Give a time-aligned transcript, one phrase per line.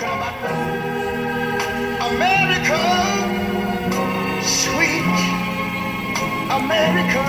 [0.00, 0.34] talking about
[2.10, 2.80] America,
[4.42, 5.04] sweet
[6.50, 7.24] America.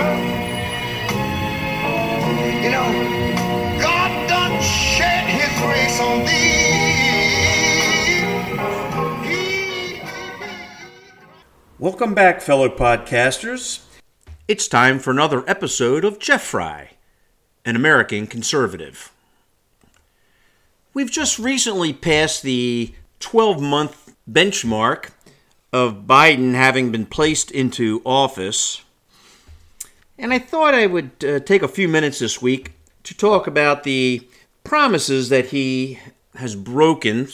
[2.64, 2.90] You know,
[3.82, 6.74] God done shed his grace on thee.
[9.28, 10.02] He-
[11.80, 13.82] Welcome back, fellow podcasters.
[14.48, 16.92] It's time for another episode of Jeff Fry,
[17.64, 19.12] an American conservative.
[20.96, 25.10] We've just recently passed the 12 month benchmark
[25.74, 28.82] of Biden having been placed into office.
[30.18, 32.72] And I thought I would uh, take a few minutes this week
[33.04, 34.26] to talk about the
[34.64, 36.00] promises that he
[36.36, 37.28] has broken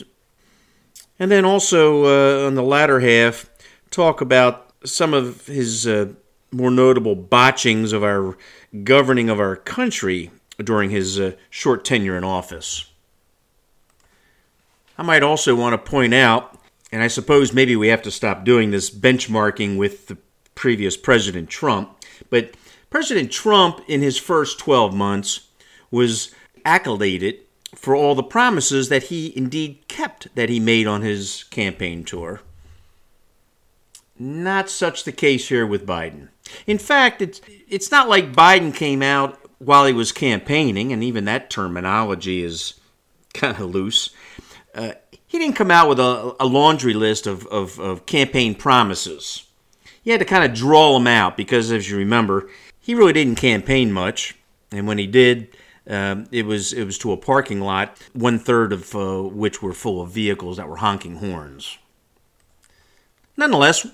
[1.20, 3.48] and then also uh, on the latter half,
[3.92, 6.12] talk about some of his uh,
[6.52, 8.36] more notable botchings of our
[8.84, 12.91] governing of our country during his uh, short tenure in office.
[15.02, 16.60] I might also want to point out,
[16.92, 20.18] and I suppose maybe we have to stop doing this benchmarking with the
[20.54, 21.98] previous President Trump,
[22.30, 22.56] but
[22.92, 25.48] President Trump in his first 12 months
[25.90, 27.40] was accoladed
[27.74, 32.42] for all the promises that he indeed kept that he made on his campaign tour.
[34.20, 36.28] Not such the case here with Biden.
[36.68, 41.26] In fact, it's it's not like Biden came out while he was campaigning, and even
[41.26, 42.76] that terminology is
[43.34, 44.12] kind of loose.
[44.74, 44.94] Uh,
[45.28, 49.48] he didn't come out with a, a laundry list of, of, of campaign promises.
[50.04, 53.36] He had to kind of draw them out because, as you remember, he really didn't
[53.36, 54.36] campaign much,
[54.72, 55.56] and when he did,
[55.88, 59.74] um, it was it was to a parking lot, one third of uh, which were
[59.74, 61.78] full of vehicles that were honking horns.
[63.38, 63.88] Nonetheless,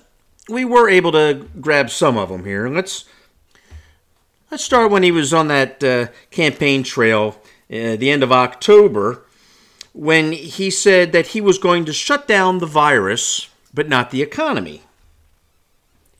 [0.48, 2.68] we were able to grab some of them here.
[2.68, 3.04] Let's
[4.50, 7.40] let's start when he was on that uh, campaign trail
[7.70, 9.24] at the end of October,
[9.92, 14.22] when he said that he was going to shut down the virus, but not the
[14.22, 14.82] economy.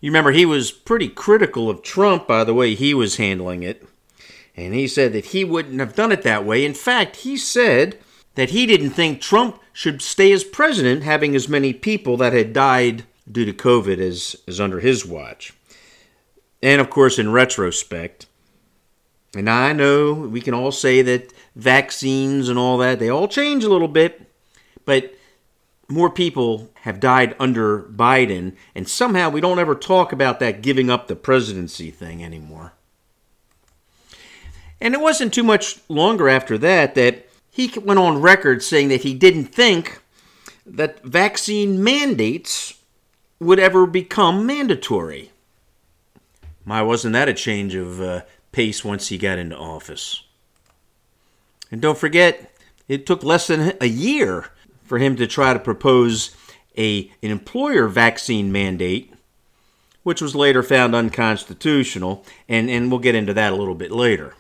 [0.00, 3.84] You remember he was pretty critical of Trump by the way he was handling it.
[4.56, 6.64] And he said that he wouldn't have done it that way.
[6.64, 7.98] In fact, he said
[8.34, 12.52] that he didn't think Trump should stay as president, having as many people that had
[12.52, 15.52] died due to COVID as, as under his watch.
[16.62, 18.26] And of course, in retrospect,
[19.34, 23.64] and I know we can all say that vaccines and all that, they all change
[23.64, 24.22] a little bit,
[24.84, 25.14] but
[25.88, 30.90] more people have died under Biden, and somehow we don't ever talk about that giving
[30.90, 32.74] up the presidency thing anymore.
[34.80, 39.02] And it wasn't too much longer after that that he went on record saying that
[39.02, 40.00] he didn't think
[40.64, 42.74] that vaccine mandates
[43.40, 45.32] would ever become mandatory.
[46.64, 48.22] My, wasn't that a change of uh,
[48.58, 50.24] pace once he got into office?
[51.70, 52.52] And don't forget,
[52.88, 54.46] it took less than a year
[54.84, 56.34] for him to try to propose
[56.76, 59.14] a, an employer vaccine mandate,
[60.02, 64.34] which was later found unconstitutional, and, and we'll get into that a little bit later.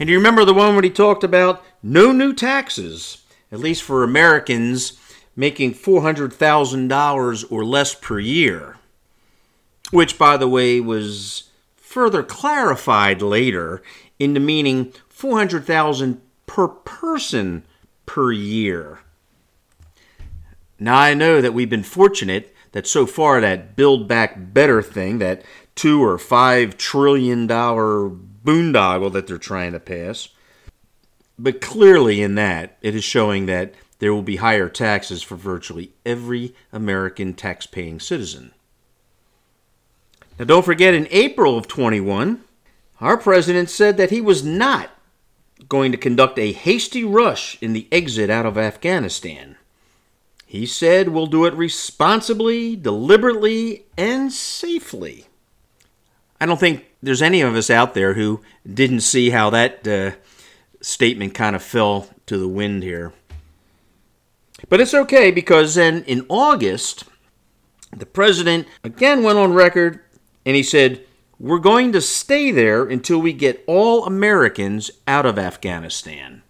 [0.00, 3.18] And do you remember the one where he talked about no new taxes,
[3.52, 4.98] at least for Americans
[5.36, 8.76] making $400,000 or less per year?
[9.92, 11.44] Which, by the way, was
[11.96, 13.82] further clarified later
[14.18, 17.64] into meaning 400,000 per person
[18.04, 18.98] per year.
[20.78, 25.20] Now I know that we've been fortunate that so far that build back better thing,
[25.20, 25.42] that
[25.76, 30.28] 2 or 5 trillion dollar boondoggle that they're trying to pass.
[31.38, 35.92] But clearly, in that, it is showing that there will be higher taxes for virtually
[36.04, 38.52] every American tax-paying citizen.
[40.38, 42.42] Now, don't forget, in April of 21,
[43.00, 44.90] our president said that he was not
[45.68, 49.56] going to conduct a hasty rush in the exit out of Afghanistan.
[50.44, 55.26] He said we'll do it responsibly, deliberately, and safely.
[56.40, 60.12] I don't think there's any of us out there who didn't see how that uh,
[60.80, 63.12] statement kind of fell to the wind here.
[64.68, 67.04] But it's okay because then in August,
[67.90, 70.00] the president again went on record
[70.46, 71.04] and he said,
[71.38, 76.42] We're going to stay there until we get all Americans out of Afghanistan.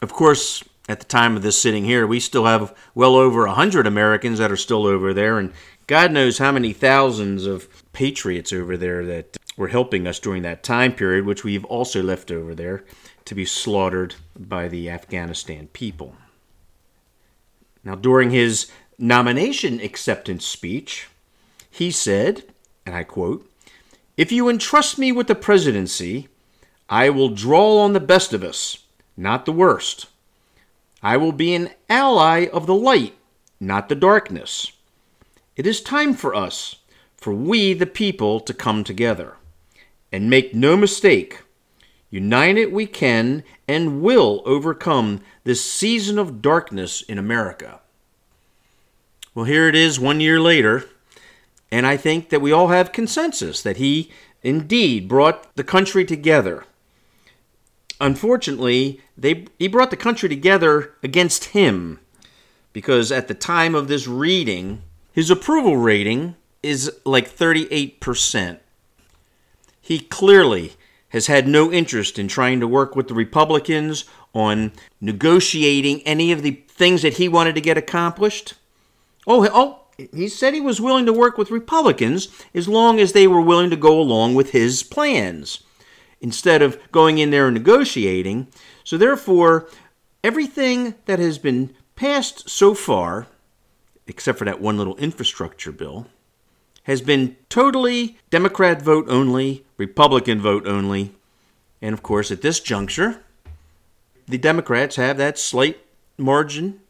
[0.00, 3.86] Of course, at the time of this sitting here, we still have well over 100
[3.86, 5.52] Americans that are still over there, and
[5.88, 10.62] God knows how many thousands of patriots over there that were helping us during that
[10.62, 12.84] time period, which we've also left over there
[13.24, 16.14] to be slaughtered by the Afghanistan people.
[17.82, 21.08] Now, during his nomination acceptance speech,
[21.70, 22.44] he said,
[22.84, 23.48] and I quote,
[24.16, 26.28] If you entrust me with the presidency,
[26.88, 28.84] I will draw on the best of us,
[29.16, 30.06] not the worst.
[31.02, 33.14] I will be an ally of the light,
[33.60, 34.72] not the darkness.
[35.54, 36.76] It is time for us,
[37.16, 39.36] for we the people, to come together.
[40.10, 41.42] And make no mistake,
[42.10, 47.80] united we can and will overcome this season of darkness in America.
[49.34, 50.84] Well, here it is one year later,
[51.70, 54.10] and I think that we all have consensus that he
[54.42, 56.64] indeed brought the country together.
[58.00, 62.00] Unfortunately, they, he brought the country together against him
[62.72, 64.82] because at the time of this reading,
[65.12, 68.58] his approval rating is like 38%.
[69.80, 70.72] He clearly
[71.10, 74.04] has had no interest in trying to work with the Republicans
[74.34, 78.54] on negotiating any of the things that he wanted to get accomplished.
[79.28, 79.80] Oh, oh,
[80.14, 83.68] he said he was willing to work with Republicans as long as they were willing
[83.68, 85.62] to go along with his plans
[86.20, 88.48] instead of going in there and negotiating.
[88.84, 89.68] So, therefore,
[90.24, 93.26] everything that has been passed so far,
[94.06, 96.06] except for that one little infrastructure bill,
[96.84, 101.14] has been totally Democrat vote only, Republican vote only.
[101.82, 103.22] And of course, at this juncture,
[104.26, 105.78] the Democrats have that slight
[106.16, 106.80] margin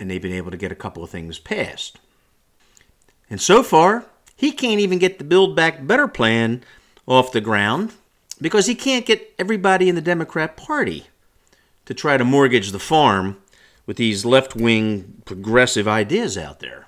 [0.00, 2.00] and they've been able to get a couple of things passed.
[3.28, 6.64] And so far, he can't even get the Build Back Better plan
[7.06, 7.92] off the ground
[8.40, 11.06] because he can't get everybody in the Democrat Party
[11.84, 13.36] to try to mortgage the farm
[13.86, 16.86] with these left wing progressive ideas out there.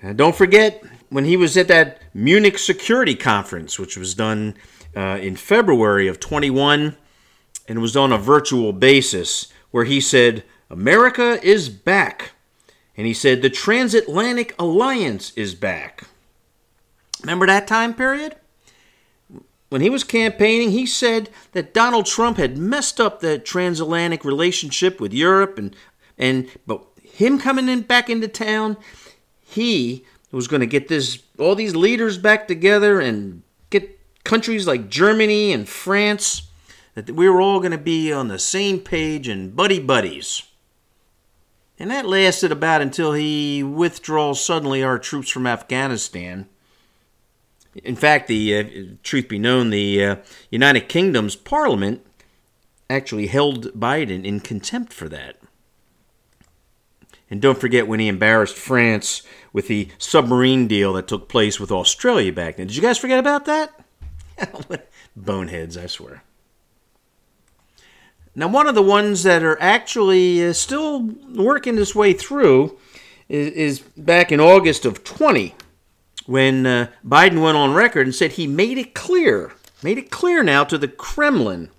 [0.00, 4.54] And don't forget when he was at that Munich Security Conference, which was done
[4.96, 6.96] uh, in February of 21,
[7.66, 12.32] and was on a virtual basis, where he said, America is back.
[12.96, 16.04] And he said, the transatlantic alliance is back.
[17.22, 18.36] Remember that time period?
[19.68, 25.00] When he was campaigning, he said that Donald Trump had messed up the transatlantic relationship
[25.00, 25.76] with Europe and
[26.16, 28.76] and but him coming in back into town,
[29.40, 34.88] he was going to get this all these leaders back together and get countries like
[34.88, 36.48] Germany and France
[36.94, 40.47] that we were all going to be on the same page and buddy buddies.
[41.78, 46.48] And that lasted about until he withdraws suddenly our troops from Afghanistan.
[47.84, 50.16] In fact, the uh, truth be known, the uh,
[50.50, 52.04] United Kingdom's parliament
[52.90, 55.36] actually held Biden in contempt for that.
[57.30, 59.22] And don't forget when he embarrassed France
[59.52, 62.68] with the submarine deal that took place with Australia back then.
[62.68, 63.84] Did you guys forget about that?
[65.16, 66.22] Boneheads, I swear.
[68.34, 71.02] Now, one of the ones that are actually uh, still
[71.34, 72.78] working this way through
[73.28, 75.54] is, is, back in August of 20
[76.26, 79.52] when uh, Biden went on record and said he made it clear,
[79.82, 81.70] made it clear now to the Kremlin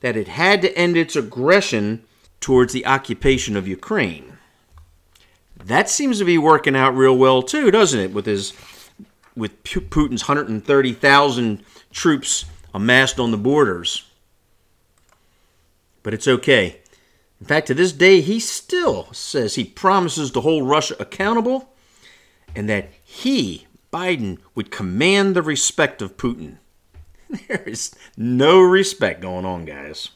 [0.00, 2.02] that it had to end its aggression
[2.40, 4.38] towards the occupation of Ukraine.
[5.56, 8.12] That seems to be working out real well too, doesn't it?
[8.12, 8.52] With his
[9.34, 14.04] with Putin's 130,000 troops amassed on the borders
[16.06, 16.78] but it's okay.
[17.40, 21.74] In fact, to this day, he still says he promises to hold Russia accountable
[22.54, 26.58] and that he, Biden, would command the respect of Putin.
[27.48, 30.10] There is no respect going on, guys.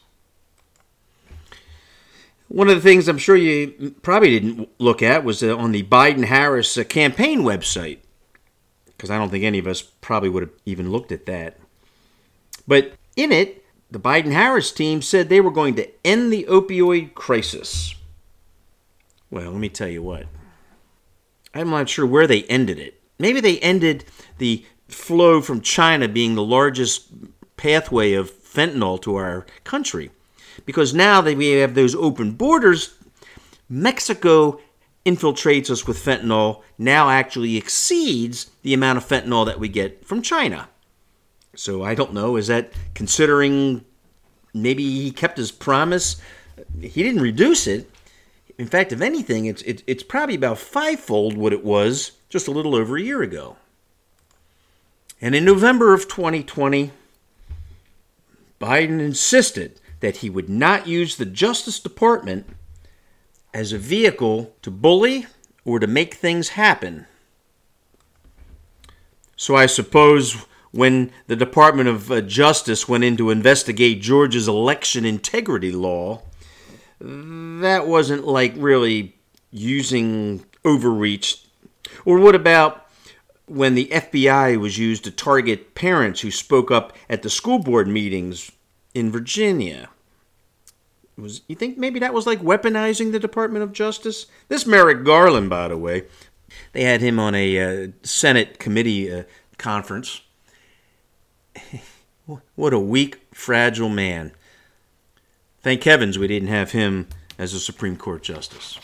[2.47, 5.83] One of the things I'm sure you probably didn't look at was uh, on the
[5.83, 7.99] Biden Harris uh, campaign website,
[8.85, 11.57] because I don't think any of us probably would have even looked at that.
[12.65, 13.60] But in it,
[13.91, 17.93] the Biden Harris team said they were going to end the opioid crisis.
[19.29, 20.25] Well, let me tell you what.
[21.53, 23.01] I'm not sure where they ended it.
[23.19, 24.05] Maybe they ended
[24.37, 27.07] the flow from China being the largest
[27.57, 30.11] pathway of fentanyl to our country.
[30.65, 32.93] Because now that we have those open borders,
[33.69, 34.59] Mexico
[35.05, 40.21] infiltrates us with fentanyl, now actually exceeds the amount of fentanyl that we get from
[40.21, 40.69] China.
[41.55, 42.37] So I don't know.
[42.37, 43.83] Is that considering
[44.53, 46.21] maybe he kept his promise?
[46.79, 47.89] He didn't reduce it.
[48.57, 52.51] In fact, if anything, it's it, it's probably about fivefold what it was just a
[52.51, 53.57] little over a year ago.
[55.21, 56.91] And in November of 2020,
[58.59, 62.47] Biden insisted that he would not use the Justice Department
[63.53, 65.27] as a vehicle to bully
[65.65, 67.05] or to make things happen.
[69.35, 75.05] So I suppose when the Department of uh, Justice went in to investigate Georgia's election
[75.05, 76.21] integrity law,
[76.99, 79.15] that wasn't like really
[79.51, 81.45] using overreach.
[82.05, 82.81] Or what about
[83.51, 87.87] when the FBI was used to target parents who spoke up at the school board
[87.87, 88.49] meetings
[88.93, 89.89] in Virginia.
[91.17, 94.27] Was you think maybe that was like weaponizing the Department of Justice?
[94.47, 96.05] This Merrick Garland, by the way,
[96.71, 99.23] they had him on a uh, Senate committee uh,
[99.57, 100.21] conference.
[102.55, 104.31] what a weak, fragile man.
[105.61, 108.79] Thank heavens we didn't have him as a Supreme Court justice.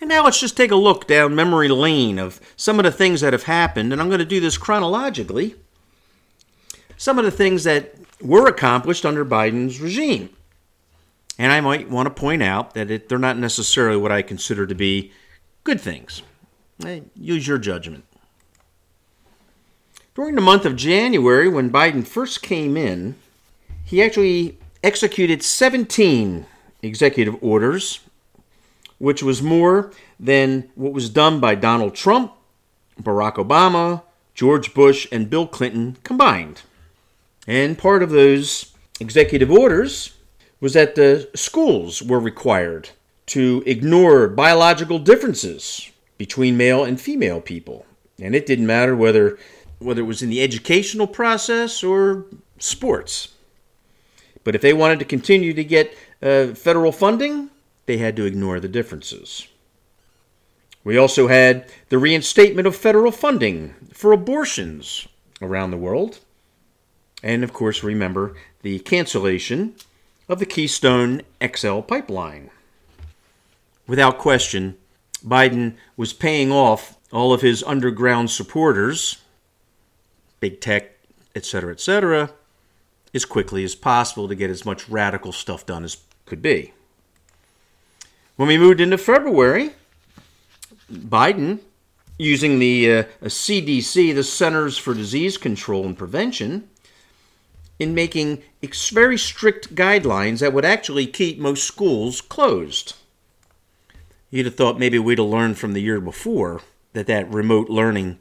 [0.00, 3.22] And now let's just take a look down memory lane of some of the things
[3.22, 5.54] that have happened, and I'm going to do this chronologically.
[6.98, 10.30] Some of the things that were accomplished under Biden's regime.
[11.38, 14.66] And I might want to point out that it, they're not necessarily what I consider
[14.66, 15.12] to be
[15.64, 16.22] good things.
[17.14, 18.04] Use your judgment.
[20.16, 23.16] During the month of January, when Biden first came in,
[23.84, 26.46] he actually executed 17
[26.80, 28.00] executive orders,
[28.96, 32.32] which was more than what was done by Donald Trump,
[32.98, 34.04] Barack Obama,
[34.34, 36.62] George Bush, and Bill Clinton combined.
[37.46, 40.14] And part of those executive orders
[40.62, 42.88] was that the schools were required
[43.26, 47.84] to ignore biological differences between male and female people.
[48.18, 49.38] And it didn't matter whether
[49.78, 52.26] whether it was in the educational process or
[52.58, 53.28] sports.
[54.44, 57.50] But if they wanted to continue to get uh, federal funding,
[57.86, 59.48] they had to ignore the differences.
[60.84, 65.08] We also had the reinstatement of federal funding for abortions
[65.42, 66.20] around the world.
[67.22, 69.74] And of course, remember the cancellation
[70.28, 72.50] of the Keystone XL pipeline.
[73.86, 74.76] Without question,
[75.24, 79.22] Biden was paying off all of his underground supporters,
[80.40, 80.92] big tech,
[81.34, 82.30] etc., etc.,
[83.14, 86.72] as quickly as possible to get as much radical stuff done as could be.
[88.36, 89.70] When we moved into February,
[90.92, 91.60] Biden,
[92.18, 96.68] using the uh, CDC, the Centers for Disease Control and Prevention,
[97.78, 98.42] in making
[98.92, 102.94] very strict guidelines that would actually keep most schools closed.
[104.30, 106.62] You'd have thought maybe we'd have learned from the year before
[106.94, 108.18] that that remote learning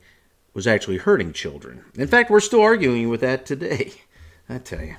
[0.55, 1.83] was actually hurting children.
[1.95, 3.93] In fact, we're still arguing with that today,
[4.49, 4.95] I tell you.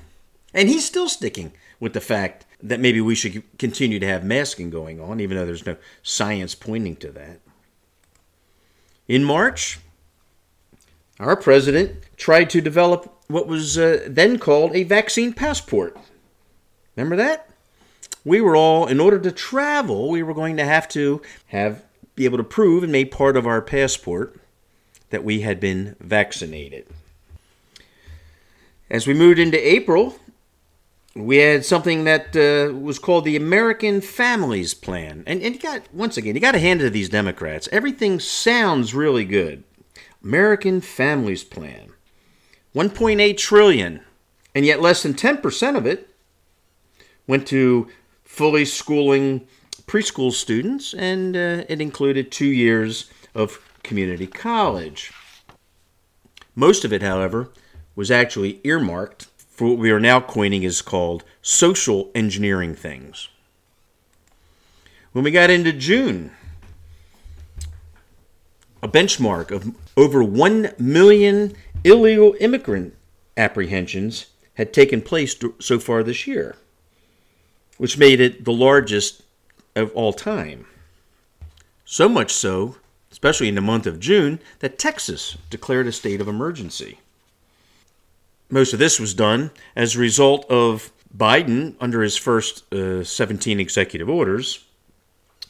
[0.54, 4.70] And he's still sticking with the fact that maybe we should continue to have masking
[4.70, 7.40] going on, even though there's no science pointing to that.
[9.08, 9.78] In March,
[11.18, 15.96] our president tried to develop what was uh, then called a vaccine passport.
[16.96, 17.48] Remember that?
[18.25, 21.82] We were all, in order to travel, we were going to have to have
[22.14, 24.40] be able to prove and make part of our passport
[25.10, 26.86] that we had been vaccinated.
[28.90, 30.16] As we moved into April,
[31.14, 35.25] we had something that uh, was called the American Families Plan.
[35.26, 37.68] And, and you got, once again, you got to hand it to these Democrats.
[37.72, 39.64] Everything sounds really good.
[40.22, 41.92] American Families Plan.
[42.75, 44.00] 1.8 trillion,
[44.54, 46.10] and yet less than 10% of it
[47.26, 47.88] went to
[48.22, 49.46] fully schooling
[49.86, 55.12] preschool students, and uh, it included two years of community college.
[56.54, 57.50] Most of it, however,
[57.94, 63.28] was actually earmarked for what we are now coining is called social engineering things.
[65.12, 66.32] When we got into June,
[68.82, 72.94] a benchmark of over 1 million illegal immigrant
[73.36, 76.56] apprehensions had taken place so far this year,
[77.78, 79.22] which made it the largest
[79.74, 80.66] of all time.
[81.86, 82.76] So much so,
[83.10, 86.98] especially in the month of June, that Texas declared a state of emergency.
[88.50, 93.58] Most of this was done as a result of Biden, under his first uh, 17
[93.58, 94.64] executive orders,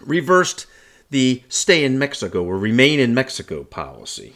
[0.00, 0.66] reversed
[1.10, 4.34] the stay in Mexico or remain in Mexico policy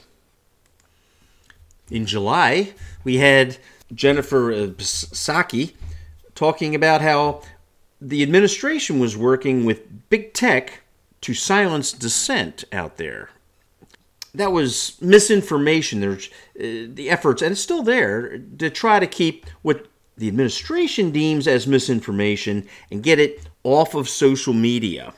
[1.91, 2.73] in July,
[3.05, 3.59] we had
[3.93, 5.75] Jennifer uh, Psaki
[6.35, 7.43] talking about how
[8.01, 10.81] the administration was working with big tech
[11.23, 13.31] to silence dissent out there.
[14.35, 16.01] That was misinformation.
[16.01, 19.87] There's uh, the efforts, and it's still there, to try to keep what
[20.17, 25.15] the administration deems as misinformation and get it off of social media.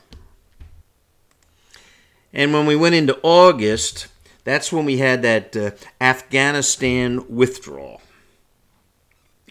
[2.31, 4.07] And when we went into August,
[4.43, 8.01] that's when we had that uh, Afghanistan withdrawal.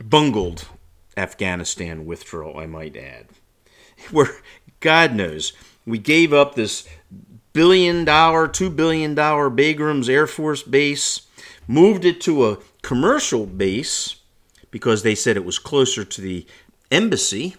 [0.03, 0.69] Bungled
[1.17, 3.27] Afghanistan withdrawal, I might add.
[4.11, 4.41] Where,
[4.81, 5.53] God knows,
[5.87, 6.87] we gave up this
[7.53, 11.27] billion dollar, two billion dollar Bagrams Air Force base,
[11.67, 14.17] moved it to a commercial base
[14.71, 16.47] because they said it was closer to the
[16.91, 17.57] embassy,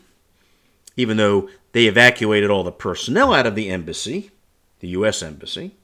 [0.98, 4.32] even though they evacuated all the personnel out of the embassy,
[4.80, 5.22] the U.S.
[5.22, 5.76] embassy.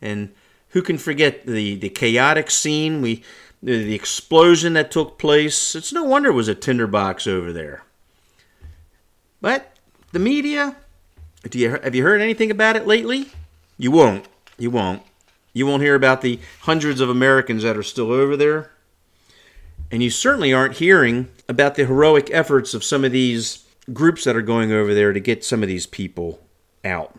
[0.00, 0.34] And
[0.70, 3.22] who can forget the, the chaotic scene we
[3.62, 5.74] the, the explosion that took place.
[5.74, 7.84] It's no wonder it was a tinderbox over there.
[9.40, 9.76] But
[10.12, 10.76] the media,
[11.50, 13.30] do you, have you heard anything about it lately?
[13.76, 14.26] You won't.
[14.58, 15.02] You won't.
[15.52, 18.70] You won't hear about the hundreds of Americans that are still over there.
[19.90, 24.36] And you certainly aren't hearing about the heroic efforts of some of these groups that
[24.36, 26.40] are going over there to get some of these people
[26.84, 27.18] out.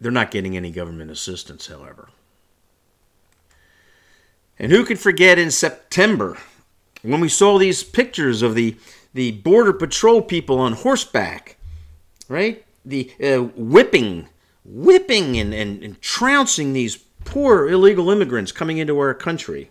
[0.00, 2.08] They're not getting any government assistance, however.
[4.58, 6.38] And who could forget in September
[7.02, 8.76] when we saw these pictures of the,
[9.14, 11.55] the Border Patrol people on horseback,
[12.28, 12.64] right?
[12.84, 14.28] The uh, whipping,
[14.64, 19.70] whipping and, and, and trouncing these poor illegal immigrants coming into our country.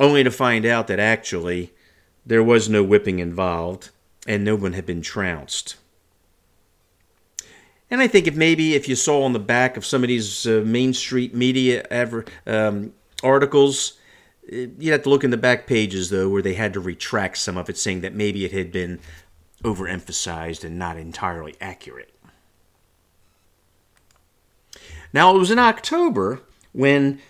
[0.00, 1.72] Only to find out that actually
[2.24, 3.90] there was no whipping involved
[4.26, 5.76] and no one had been trounced.
[7.90, 10.46] And I think if maybe if you saw on the back of some of these
[10.46, 12.92] uh, Main Street media ever, um,
[13.22, 13.94] articles,
[14.50, 17.56] you'd have to look in the back pages though, where they had to retract some
[17.56, 19.00] of it, saying that maybe it had been
[19.64, 22.12] overemphasized and not entirely accurate.
[25.12, 27.20] Now it was in October when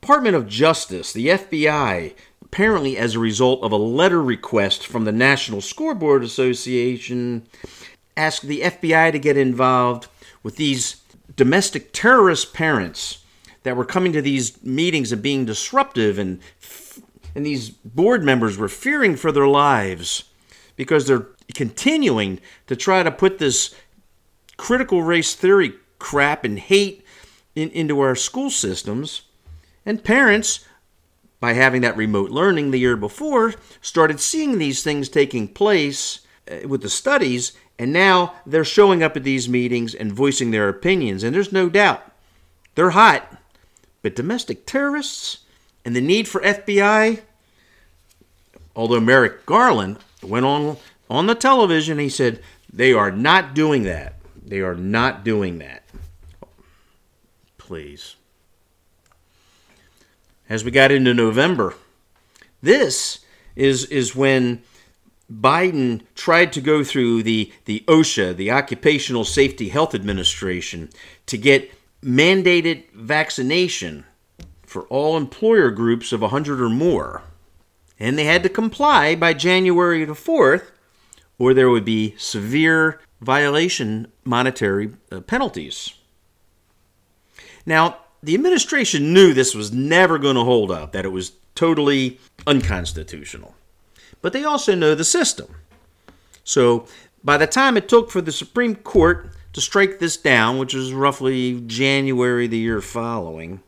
[0.00, 5.12] Department of Justice, the FBI, apparently as a result of a letter request from the
[5.12, 7.46] National School Board Association,
[8.16, 10.06] asked the FBI to get involved
[10.42, 11.02] with these
[11.34, 13.24] domestic terrorist parents
[13.64, 16.40] that were coming to these meetings and being disruptive and
[17.34, 20.24] and these board members were fearing for their lives
[20.76, 23.74] because they're continuing to try to put this
[24.56, 27.04] critical race theory crap and hate
[27.54, 29.22] in, into our school systems
[29.84, 30.64] and parents
[31.40, 36.20] by having that remote learning the year before started seeing these things taking place
[36.50, 40.68] uh, with the studies and now they're showing up at these meetings and voicing their
[40.68, 41.24] opinions.
[41.24, 42.02] And there's no doubt
[42.74, 43.38] they're hot.
[44.02, 45.38] But domestic terrorists
[45.84, 47.22] and the need for FBI,
[48.76, 50.76] although Merrick Garland went on
[51.08, 54.14] on the television, he said they are not doing that.
[54.44, 55.82] They are not doing that.
[57.58, 58.16] Please.
[60.48, 61.74] As we got into November,
[62.62, 63.20] this
[63.56, 64.62] is is when
[65.32, 70.90] Biden tried to go through the, the OSHA, the Occupational Safety Health Administration,
[71.26, 74.04] to get mandated vaccination
[74.62, 77.22] for all employer groups of 100 or more.
[77.98, 80.70] And they had to comply by January the 4th,
[81.38, 85.94] or there would be severe violation monetary uh, penalties.
[87.66, 92.18] Now, the administration knew this was never going to hold up, that it was totally
[92.46, 93.54] unconstitutional
[94.24, 95.54] but they also know the system.
[96.44, 96.86] So
[97.22, 100.94] by the time it took for the Supreme Court to strike this down, which was
[100.94, 103.60] roughly January the year following,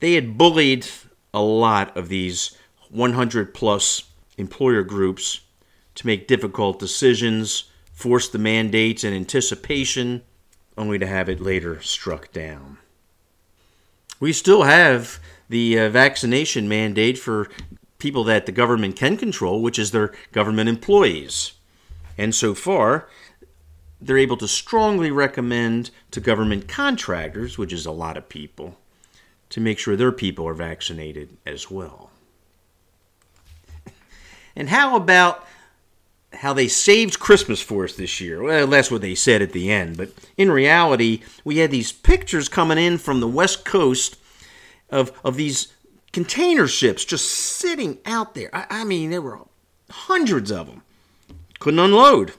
[0.00, 0.86] they had bullied
[1.34, 2.56] a lot of these
[2.88, 4.04] 100 plus
[4.38, 5.42] employer groups
[5.94, 10.22] to make difficult decisions, force the mandates in anticipation,
[10.76, 12.78] only to have it later struck down.
[14.20, 17.48] We still have the uh, vaccination mandate for
[17.98, 21.52] people that the government can control, which is their government employees.
[22.18, 23.08] And so far,
[24.00, 28.78] they're able to strongly recommend to government contractors, which is a lot of people,
[29.50, 32.10] to make sure their people are vaccinated as well.
[34.56, 35.46] And how about
[36.36, 38.42] how they saved Christmas for us this year?
[38.42, 39.96] Well, that's what they said at the end.
[39.96, 44.16] But in reality, we had these pictures coming in from the West Coast
[44.90, 45.72] of, of these
[46.12, 48.50] container ships just sitting out there.
[48.54, 49.40] I, I mean, there were
[49.90, 50.82] hundreds of them.
[51.58, 52.32] Couldn't unload.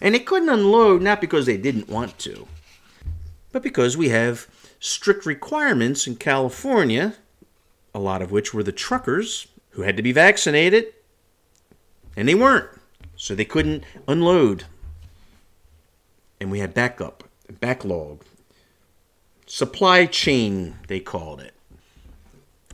[0.00, 2.46] And they couldn't unload not because they didn't want to,
[3.50, 4.46] but because we have
[4.78, 7.14] strict requirements in California,
[7.94, 10.94] a lot of which were the truckers who had to be vaccinated,
[12.16, 12.68] and they weren't.
[13.18, 14.64] So they couldn't unload.
[16.40, 17.24] And we had backup,
[17.60, 18.24] backlog,
[19.44, 21.52] supply chain, they called it.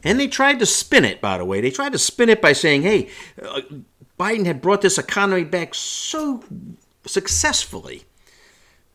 [0.04, 1.62] And they tried to spin it, by the way.
[1.62, 3.08] They tried to spin it by saying, hey,
[3.42, 3.62] uh,
[4.20, 6.44] Biden had brought this economy back so
[7.06, 8.04] successfully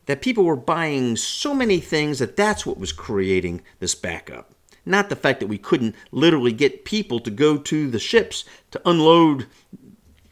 [0.06, 4.52] that people were buying so many things that that's what was creating this backup.
[4.86, 8.80] Not the fact that we couldn't literally get people to go to the ships to
[8.88, 9.46] unload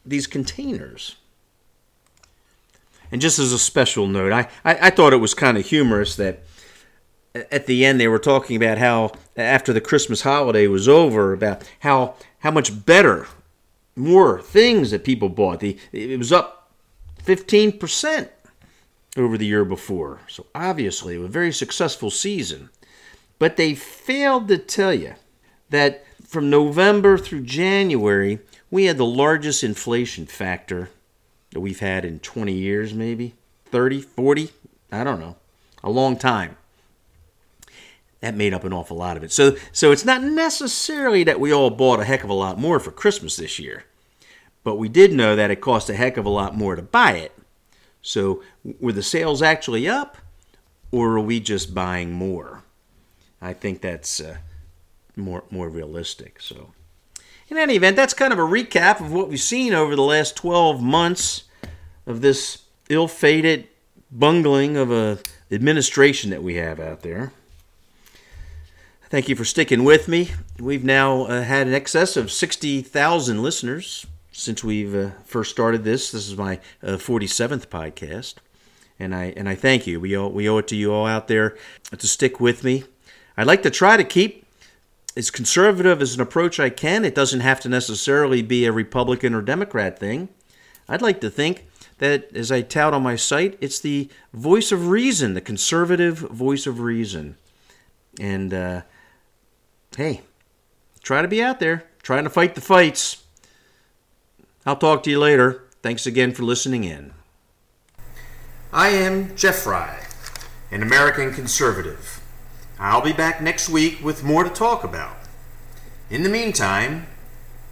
[0.09, 1.15] these containers.
[3.11, 6.15] And just as a special note, I, I, I thought it was kind of humorous
[6.17, 6.43] that
[7.33, 11.67] at the end they were talking about how after the Christmas holiday was over about
[11.79, 13.27] how how much better
[13.95, 15.59] more things that people bought.
[15.59, 16.71] The it was up
[17.23, 18.29] 15%
[19.17, 20.21] over the year before.
[20.27, 22.69] So obviously a very successful season.
[23.37, 25.15] But they failed to tell you
[25.69, 28.39] that from November through January,
[28.71, 30.89] we had the largest inflation factor
[31.51, 33.33] that we've had in 20 years, maybe
[33.65, 34.51] 30, 40,
[34.91, 35.35] I don't know,
[35.83, 36.57] a long time.
[38.21, 39.31] That made up an awful lot of it.
[39.31, 42.79] So, so it's not necessarily that we all bought a heck of a lot more
[42.79, 43.85] for Christmas this year,
[44.63, 47.13] but we did know that it cost a heck of a lot more to buy
[47.13, 47.31] it.
[48.01, 48.43] So,
[48.79, 50.17] were the sales actually up,
[50.91, 52.63] or are we just buying more?
[53.41, 54.37] I think that's uh,
[55.15, 56.41] more more realistic.
[56.41, 56.71] So,
[57.49, 60.35] in any event, that's kind of a recap of what we've seen over the last
[60.35, 61.43] 12 months
[62.05, 63.67] of this ill-fated
[64.11, 65.19] bungling of a
[65.51, 67.31] administration that we have out there.
[69.09, 70.31] Thank you for sticking with me.
[70.59, 76.11] We've now uh, had an excess of 60,000 listeners since we've uh, first started this.
[76.11, 78.35] This is my uh, 47th podcast.
[78.99, 79.99] And I and I thank you.
[79.99, 81.57] We owe, we owe it to you all out there
[81.97, 82.83] to stick with me.
[83.37, 84.45] I'd like to try to keep
[85.19, 87.03] as conservative as an approach I can.
[87.03, 90.29] It doesn't have to necessarily be a Republican or Democrat thing.
[90.87, 94.87] I'd like to think that, as I tout on my site, it's the voice of
[94.87, 97.35] reason, the conservative voice of reason.
[98.17, 98.81] And uh,
[99.95, 100.21] hey,
[101.03, 103.21] try to be out there, trying to fight the fights.
[104.65, 105.65] I'll talk to you later.
[105.83, 107.13] Thanks again for listening in.
[108.71, 110.05] I am Jeff Fry,
[110.71, 112.18] an American conservative.
[112.79, 115.17] I'll be back next week with more to talk about.
[116.09, 117.07] In the meantime,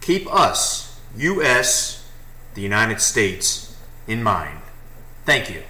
[0.02, 2.06] keep us, U.S.,
[2.54, 4.60] the United States, in mind.
[5.24, 5.62] Thank you.